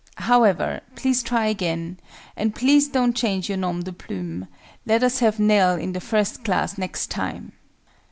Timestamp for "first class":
6.01-6.75